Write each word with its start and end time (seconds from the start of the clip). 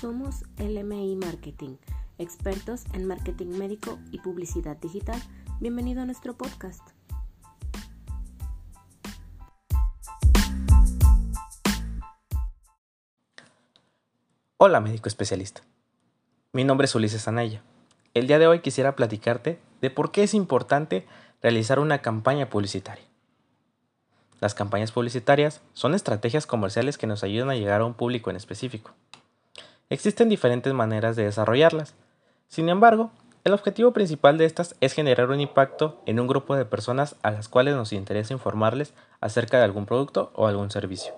Somos 0.00 0.44
LMI 0.58 1.16
Marketing, 1.16 1.76
expertos 2.18 2.84
en 2.92 3.04
marketing 3.04 3.58
médico 3.58 3.98
y 4.12 4.20
publicidad 4.20 4.76
digital. 4.76 5.20
Bienvenido 5.58 6.02
a 6.02 6.04
nuestro 6.04 6.36
podcast. 6.36 6.82
Hola 14.56 14.78
médico 14.78 15.08
especialista. 15.08 15.62
Mi 16.52 16.62
nombre 16.62 16.84
es 16.84 16.94
Ulises 16.94 17.26
Anaya. 17.26 17.64
El 18.14 18.28
día 18.28 18.38
de 18.38 18.46
hoy 18.46 18.60
quisiera 18.60 18.94
platicarte 18.94 19.58
de 19.80 19.90
por 19.90 20.12
qué 20.12 20.22
es 20.22 20.32
importante 20.32 21.08
realizar 21.42 21.80
una 21.80 22.02
campaña 22.02 22.48
publicitaria. 22.48 23.04
Las 24.38 24.54
campañas 24.54 24.92
publicitarias 24.92 25.60
son 25.72 25.96
estrategias 25.96 26.46
comerciales 26.46 26.98
que 26.98 27.08
nos 27.08 27.24
ayudan 27.24 27.50
a 27.50 27.56
llegar 27.56 27.80
a 27.80 27.84
un 27.84 27.94
público 27.94 28.30
en 28.30 28.36
específico. 28.36 28.94
Existen 29.90 30.28
diferentes 30.28 30.72
maneras 30.74 31.16
de 31.16 31.24
desarrollarlas. 31.24 31.94
Sin 32.48 32.68
embargo, 32.68 33.10
el 33.44 33.54
objetivo 33.54 33.92
principal 33.92 34.36
de 34.36 34.44
estas 34.44 34.76
es 34.80 34.92
generar 34.92 35.30
un 35.30 35.40
impacto 35.40 36.02
en 36.04 36.20
un 36.20 36.26
grupo 36.26 36.56
de 36.56 36.66
personas 36.66 37.16
a 37.22 37.30
las 37.30 37.48
cuales 37.48 37.74
nos 37.74 37.94
interesa 37.94 38.34
informarles 38.34 38.92
acerca 39.20 39.56
de 39.56 39.64
algún 39.64 39.86
producto 39.86 40.30
o 40.34 40.46
algún 40.46 40.70
servicio. 40.70 41.14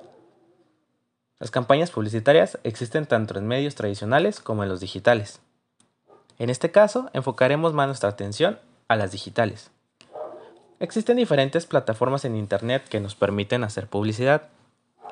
Las 1.41 1.51
campañas 1.51 1.91
publicitarias 1.91 2.59
existen 2.63 3.07
tanto 3.07 3.39
en 3.39 3.49
medios 3.49 3.75
tradicionales 3.75 4.41
como 4.41 4.63
en 4.63 4.69
los 4.69 4.79
digitales. 4.79 5.41
En 6.39 6.51
este 6.51 6.71
caso, 6.71 7.11
enfocaremos 7.13 7.73
más 7.73 7.87
nuestra 7.89 8.11
atención 8.11 8.59
a 8.87 8.97
las 8.97 9.11
digitales. 9.11 9.71
Existen 10.79 11.17
diferentes 11.17 11.67
plataformas 11.67 12.25
en 12.25 12.37
Internet 12.37 12.85
que 12.89 13.01
nos 13.01 13.15
permiten 13.15 13.65
hacer 13.65 13.89
publicidad. 13.89 14.49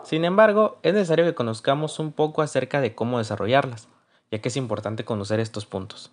Sin 0.08 0.24
embargo, 0.24 0.78
es 0.82 0.94
necesario 0.94 1.26
que 1.26 1.34
conozcamos 1.34 1.98
un 1.98 2.12
poco 2.12 2.40
acerca 2.40 2.80
de 2.80 2.94
cómo 2.94 3.18
desarrollarlas, 3.18 3.88
ya 4.30 4.38
que 4.38 4.48
es 4.48 4.56
importante 4.56 5.04
conocer 5.04 5.38
estos 5.38 5.66
puntos. 5.66 6.10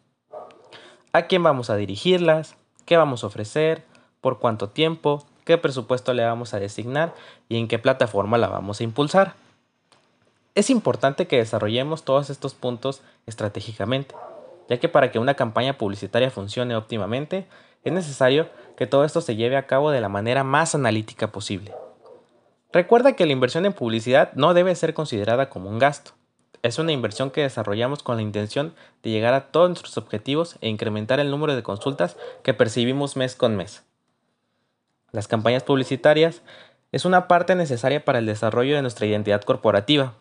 ¿A 1.14 1.28
quién 1.28 1.42
vamos 1.44 1.70
a 1.70 1.78
dirigirlas? 1.78 2.58
¿Qué 2.84 2.98
vamos 2.98 3.24
a 3.24 3.28
ofrecer? 3.28 3.86
¿Por 4.20 4.40
cuánto 4.40 4.68
tiempo? 4.68 5.26
¿Qué 5.46 5.58
presupuesto 5.58 6.14
le 6.14 6.26
vamos 6.26 6.54
a 6.54 6.60
designar? 6.60 7.16
¿Y 7.48 7.58
en 7.58 7.70
qué 7.70 7.80
plataforma 7.80 8.38
la 8.38 8.50
vamos 8.50 8.82
a 8.82 8.84
impulsar? 8.84 9.36
Es 10.56 10.70
importante 10.70 11.26
que 11.26 11.38
desarrollemos 11.38 12.04
todos 12.04 12.30
estos 12.30 12.54
puntos 12.54 13.02
estratégicamente, 13.28 14.14
ya 14.68 14.78
que 14.78 14.90
para 14.90 15.10
que 15.10 15.20
una 15.20 15.36
campaña 15.36 15.78
publicitaria 15.78 16.32
funcione 16.32 16.76
óptimamente, 16.76 17.48
es 17.86 17.94
necesario 17.94 18.50
que 18.76 18.88
todo 18.88 19.06
esto 19.06 19.22
se 19.22 19.38
lleve 19.38 19.56
a 19.56 19.68
cabo 19.68 19.90
de 19.90 20.02
la 20.02 20.10
manera 20.10 20.44
más 20.44 20.76
analítica 20.76 21.32
posible. 21.32 21.74
Recuerda 22.76 23.14
que 23.14 23.26
la 23.26 23.32
inversión 23.32 23.66
en 23.66 23.72
publicidad 23.72 24.34
no 24.34 24.54
debe 24.54 24.76
ser 24.76 24.94
considerada 24.94 25.48
como 25.48 25.70
un 25.70 25.80
gasto. 25.80 26.12
Es 26.62 26.78
una 26.78 26.92
inversión 26.92 27.32
que 27.32 27.40
desarrollamos 27.40 28.04
con 28.04 28.18
la 28.18 28.22
intención 28.22 28.76
de 29.02 29.12
llegar 29.12 29.34
a 29.34 29.46
todos 29.46 29.70
nuestros 29.70 29.98
objetivos 29.98 30.58
e 30.60 30.68
incrementar 30.68 31.22
el 31.22 31.32
número 31.32 31.56
de 31.56 31.64
consultas 31.64 32.18
que 32.44 32.54
percibimos 32.54 33.16
mes 33.16 33.34
con 33.34 33.56
mes. 33.56 33.86
Las 35.14 35.30
campañas 35.30 35.64
publicitarias 35.64 36.42
es 36.92 37.06
una 37.06 37.30
parte 37.30 37.56
necesaria 37.56 38.04
para 38.04 38.20
el 38.20 38.26
desarrollo 38.26 38.76
de 38.76 38.82
nuestra 38.82 39.06
identidad 39.06 39.44
corporativa, 39.44 40.16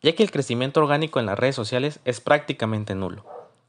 ya 0.00 0.14
que 0.14 0.22
el 0.22 0.30
crecimiento 0.30 0.80
orgánico 0.80 1.18
en 1.18 1.26
las 1.26 1.40
redes 1.40 1.56
sociales 1.56 1.98
es 2.04 2.20
prácticamente 2.20 2.94
nulo. 2.94 3.24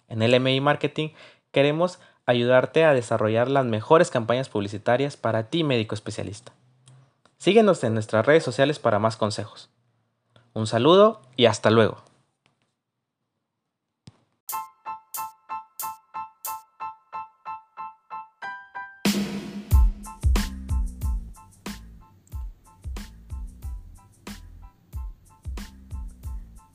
En 0.10 0.20
LMI 0.20 0.62
Marketing 0.62 1.10
queremos 1.52 1.98
ayudarte 2.28 2.84
a 2.84 2.94
desarrollar 2.94 3.50
las 3.50 3.66
mejores 3.66 4.12
campañas 4.12 4.48
publicitarias 4.48 5.18
para 5.18 5.50
ti 5.50 5.64
médico 5.64 5.96
especialista. 5.96 6.54
Síguenos 7.38 7.84
en 7.84 7.94
nuestras 7.94 8.26
redes 8.26 8.44
sociales 8.44 8.80
para 8.80 9.00
más 9.00 9.16
consejos. 9.16 9.70
Un 10.54 10.66
saludo 10.66 11.22
y 11.36 11.46
hasta 11.46 11.70
luego. 11.70 12.04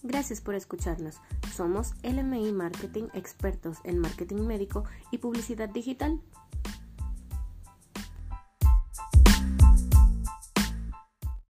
Gracias 0.05 0.41
por 0.41 0.55
escucharnos. 0.55 1.17
Somos 1.53 1.95
LMI 2.05 2.53
Marketing, 2.53 3.09
expertos 3.15 3.79
en 3.83 3.99
marketing 3.99 4.47
médico 4.47 4.85
y 5.11 5.19
publicidad 5.19 5.69
digital. 5.69 6.21